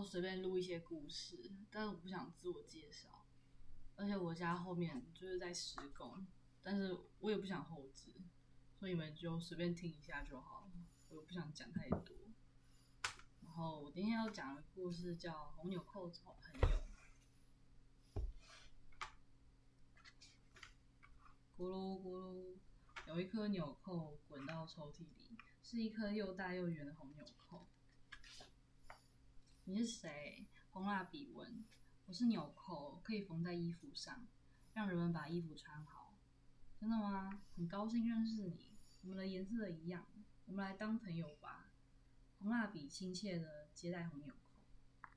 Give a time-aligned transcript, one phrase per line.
[0.00, 1.38] 后随便录一些故事，
[1.70, 3.26] 但是我不想自我介绍，
[3.96, 6.26] 而且我家后面就是在施工，
[6.62, 8.14] 但是我也不想后置，
[8.78, 10.72] 所以你们就随便听一下就好了，
[11.10, 12.16] 我也不想讲太多。
[13.42, 16.78] 然后我今天要讲的故事叫《红纽扣好朋友》。
[21.58, 22.56] 咕噜咕噜，
[23.06, 27.68] 有一颗纽扣滚到抽屉里，是一颗又大又圆的红纽扣。
[29.64, 30.46] 你是谁？
[30.70, 31.64] 红蜡笔问。
[32.06, 34.26] 我是纽扣，可以缝在衣服上，
[34.72, 36.14] 让人们把衣服穿好。
[36.80, 37.42] 真的吗？
[37.54, 38.78] 很高兴认识你。
[39.02, 40.06] 我们的颜色一样，
[40.46, 41.70] 我们来当朋友吧。
[42.38, 45.10] 红蜡笔亲切的接待红纽扣。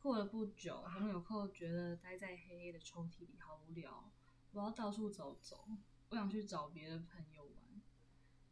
[0.00, 4.10] 过了不久，红纽扣觉得待在黑黑的抽屉里好无聊。
[4.52, 5.68] 我要到处走走，
[6.08, 7.82] 我想去找别的朋友玩。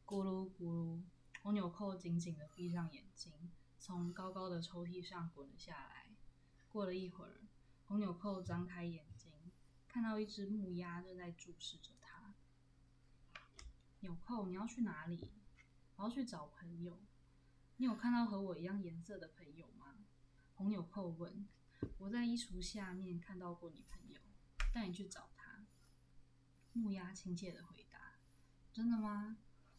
[0.04, 1.02] 咕噜咕噜，
[1.42, 3.32] 红纽扣紧紧的闭上眼睛，
[3.86, 6.06] 从高高的抽屉上滚了下来。
[6.70, 7.42] 过了一会儿，
[7.84, 9.30] 红纽扣张开眼睛，
[9.86, 12.32] 看到一只木鸭正在注视着它。
[14.00, 15.30] 纽扣，你要去哪里？
[15.96, 16.98] 我要去找朋友。
[17.76, 19.98] 你有看到和我一样颜色的朋友吗？
[20.54, 21.46] 红纽扣问。
[21.98, 24.18] 我在衣橱下面看到过你朋友，
[24.72, 25.66] 带你去找他。
[26.72, 28.14] 木鸭亲切的回答
[28.72, 29.36] ：“真的吗？”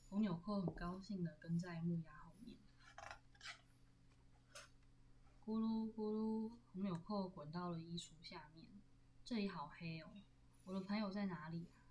[0.10, 2.56] 红纽扣很高兴的跟在木鸭后面。
[5.46, 8.66] 咕噜咕噜，红纽扣滚到了衣橱下面。
[9.24, 10.10] 这里好黑哦，
[10.64, 11.86] 我的朋友在哪里啊？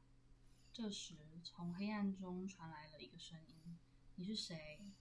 [0.72, 3.78] 这时，从黑暗中传来了一个声音
[4.16, 4.92] ：“你是谁？”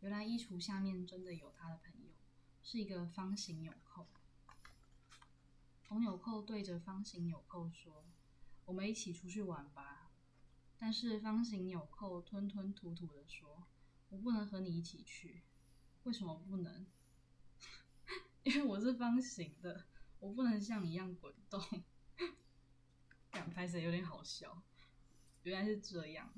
[0.00, 2.10] 原来衣橱下面真的有他的朋友，
[2.62, 4.06] 是一个方形纽扣。
[5.88, 8.04] 红纽扣对着方形纽扣说。
[8.66, 10.10] 我们一起出去玩吧。
[10.76, 13.66] 但是方形纽扣吞吞吐吐的说
[14.10, 15.44] ：“我不能和你一起去。
[16.02, 16.86] 为什么不能？
[18.46, 19.86] 因为我是方形的，
[20.20, 21.60] 我不能像你一样滚动。
[23.32, 24.62] 感拍子有点好笑。
[25.42, 26.32] 原来是这样。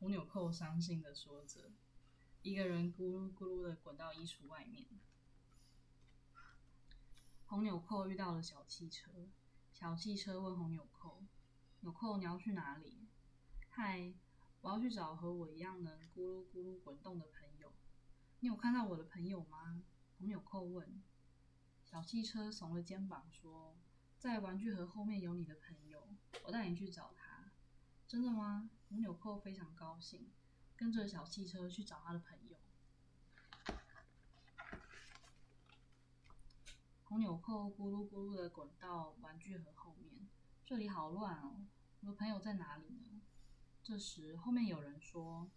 [0.00, 1.70] 红纽扣伤心的说着，
[2.42, 4.88] 一个人咕噜咕噜的滚到衣橱外面。
[7.46, 9.28] 红纽扣遇到了小汽车，
[9.72, 11.22] 小汽车问红纽扣。
[11.82, 13.06] 纽扣，你要去哪里？
[13.70, 14.12] 嗨，
[14.60, 17.72] 我要去找和我一样能咕噜咕噜滚动的朋友。
[18.40, 19.84] 你有看到我的朋友吗？
[20.18, 21.00] 红纽扣问。
[21.84, 23.76] 小汽车耸了肩膀说
[24.18, 26.08] ：“在玩具盒后面有你的朋友，
[26.44, 27.52] 我带你去找他。”
[28.08, 28.70] 真的吗？
[28.88, 30.30] 红纽扣非常高兴，
[30.76, 32.58] 跟着小汽车去找他的朋友。
[37.04, 40.28] 红纽扣咕噜咕噜的滚到玩具盒后面。
[40.66, 41.64] 这里好乱哦！
[42.00, 43.20] 我的朋友在哪里呢？
[43.82, 45.48] 这时，后面有人说：“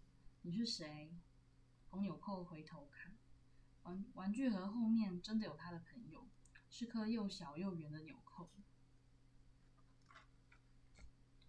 [0.42, 1.16] 你是谁？”
[1.90, 3.16] 红纽扣回头看，
[3.82, 6.07] 玩玩具盒后面真的有他的朋友，
[6.70, 8.48] 是颗又小又圆的纽扣。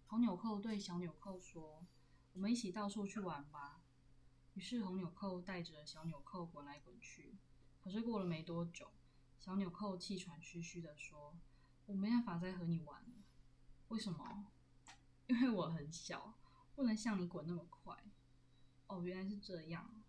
[0.06, 1.86] 红纽扣对小纽扣说
[2.34, 3.80] ：“我们一起到处去玩吧。”
[4.54, 7.36] 于是，红纽扣带着小纽扣滚来滚去。
[7.80, 8.90] 可是过了没多久，
[9.38, 11.38] 小纽扣气喘吁吁的说
[11.86, 13.08] ：“我没办法再和你玩了。”
[13.88, 14.46] 为什么？
[15.28, 16.34] 因为我很小，
[16.74, 17.96] 不能像你滚那么快。
[18.88, 20.02] 哦，原来是这样。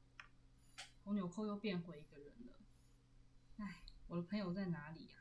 [1.03, 2.59] 红纽扣又变回一个人了。
[3.57, 5.15] 唉，我的朋友在哪里呀？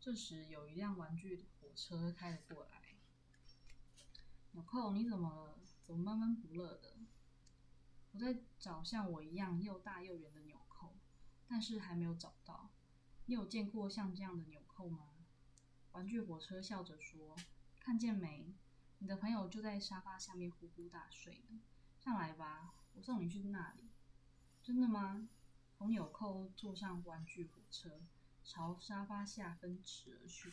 [0.00, 2.96] 这时，有一辆玩具火车开了过来。
[4.52, 5.60] 纽扣，你怎么了？
[5.82, 6.96] 怎么闷闷不乐的？
[8.12, 10.96] 我在找像我一样又大又圆的纽扣，
[11.46, 12.70] 但是还没有找到。
[13.26, 15.10] 你有见过像这样的纽扣吗？
[15.92, 17.36] 玩具火车笑着说。
[17.78, 18.54] 看见没？
[18.96, 21.60] 你的朋友就在沙发下面呼呼大睡呢。
[22.00, 23.90] 上来吧，我送你去那里。
[24.62, 25.28] 真的吗？
[25.78, 28.00] 红纽扣坐上玩具火车，
[28.42, 30.50] 朝沙发下奔驰而去。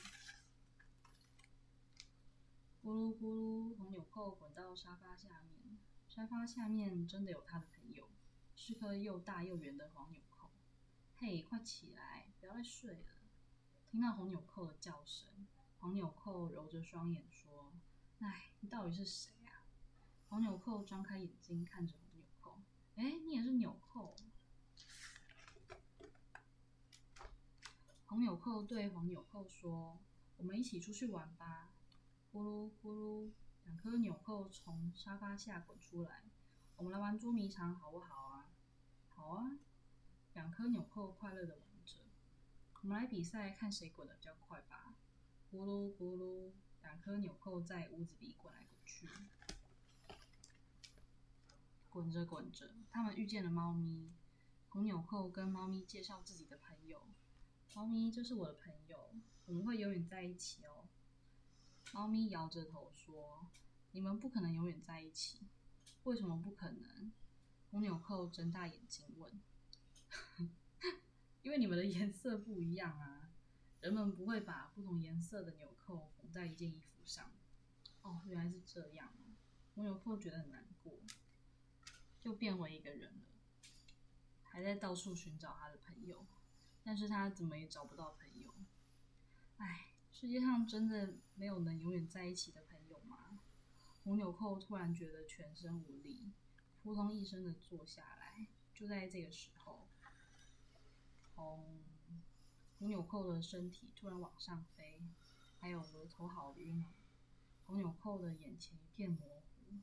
[2.83, 5.79] 咕噜咕噜，红纽扣滚到沙发下面。
[6.09, 8.09] 沙发下面真的有他的朋友，
[8.55, 10.51] 是颗又大又圆的黄纽扣。
[11.15, 13.07] 嘿，快起来，不要再睡了。
[13.89, 15.47] 听到红纽扣的叫声。
[15.79, 17.73] 黄纽扣揉着双眼说
[18.19, 19.65] ：“哎，你到底是谁啊？”
[20.29, 22.61] 黄纽扣张开眼睛看着红纽扣
[22.95, 24.15] ：“哎，你也是纽扣。”
[28.05, 29.97] 红纽扣对黄纽扣说
[30.35, 31.69] ：“我们一起出去玩吧。”
[32.33, 33.31] 咕噜咕噜，
[33.63, 36.23] 两颗纽扣从沙发下滚出来
[36.75, 38.49] ：“我们来玩捉迷藏好不好啊
[39.07, 39.59] ？”“好啊！”
[40.35, 41.99] 两颗纽扣快乐的玩着。
[42.83, 44.93] “我们来比赛，看谁滚得比较快吧。”
[45.49, 46.51] 咕噜咕噜，
[46.81, 49.07] 两颗纽扣在屋子里滚来滚去。
[51.89, 54.11] 滚着滚着，他们遇见了猫咪。
[54.67, 57.07] 红纽扣跟猫咪介绍自己的朋友
[57.75, 59.09] ：“猫咪，就是我的朋友，
[59.45, 60.87] 我们会永远在一起哦。”
[61.91, 63.49] 猫咪摇着头说
[63.91, 65.47] ：“你们不可能永远在一起，
[66.03, 67.11] 为什么不可能？”
[67.71, 69.41] 红纽扣睁大眼睛问
[71.41, 73.31] ：“因为你们的颜色不一样啊，
[73.81, 77.31] 人们不会把不同颜色的纽扣缝在一件衣服上。”
[78.03, 79.33] 哦，原来是这样啊！
[79.73, 80.99] 红纽扣觉得很难过，
[82.21, 83.21] 就变回一个人了，
[84.43, 86.25] 还在到处寻找他的朋友，
[86.83, 88.53] 但是他怎么也找不到朋友。
[89.57, 93.39] 唉，世界上真的没有能永远在一起的朋友吗？
[94.03, 96.33] 红纽扣突然觉得全身无力，
[96.81, 98.47] 扑通一声的坐下来。
[98.73, 99.87] 就在这个时候，
[101.35, 101.79] 红
[102.79, 105.01] 红纽扣的身体突然往上飞，
[105.59, 106.93] 还有额头好晕啊。
[107.65, 109.77] 红纽扣的眼前一片模糊。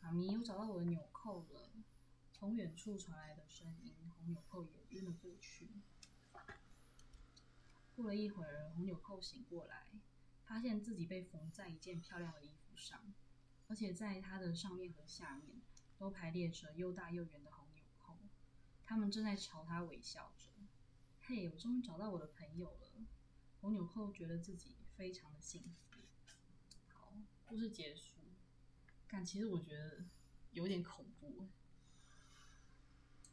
[0.00, 1.70] 妈咪又找到我的纽扣了。
[2.42, 5.70] 从远处传来的声音，红纽扣也晕了过去。
[7.94, 9.86] 过了一会儿，红纽扣醒过来，
[10.44, 13.14] 发现自己被缝在一件漂亮的衣服上，
[13.68, 15.62] 而且在它的上面和下面
[15.96, 18.18] 都排列着又大又圆的红纽扣，
[18.84, 20.50] 他们正在朝他微笑着。
[21.20, 23.06] 嘿，我终于找到我的朋友了！
[23.60, 26.00] 红纽扣觉得自己非常的幸福。
[26.88, 27.14] 好，
[27.46, 28.16] 故事结束。
[29.06, 30.04] 但其实我觉得
[30.50, 31.46] 有点恐怖。